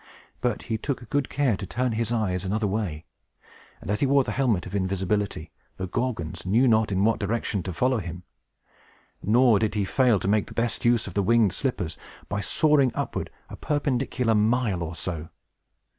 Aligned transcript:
But 0.41 0.63
he 0.63 0.79
took 0.79 1.07
good 1.11 1.29
care 1.29 1.55
to 1.55 1.67
turn 1.67 1.91
his 1.91 2.11
eyes 2.11 2.43
another 2.43 2.65
way; 2.65 3.05
and, 3.79 3.91
as 3.91 3.99
he 3.99 4.07
wore 4.07 4.23
the 4.23 4.31
helmet 4.31 4.65
of 4.65 4.73
invisibility, 4.73 5.51
the 5.77 5.85
Gorgons 5.85 6.43
knew 6.43 6.67
not 6.67 6.91
in 6.91 7.03
what 7.05 7.19
direction 7.19 7.61
to 7.61 7.71
follow 7.71 7.99
him; 7.99 8.23
nor 9.21 9.59
did 9.59 9.75
he 9.75 9.85
fail 9.85 10.19
to 10.19 10.27
make 10.27 10.47
the 10.47 10.55
best 10.55 10.85
use 10.85 11.05
of 11.05 11.13
the 11.13 11.21
winged 11.21 11.53
slippers, 11.53 11.97
by 12.27 12.41
soaring 12.41 12.91
upward 12.95 13.29
a 13.47 13.55
perpendicular 13.55 14.33
mile 14.33 14.81
or 14.81 14.95
so. 14.95 15.29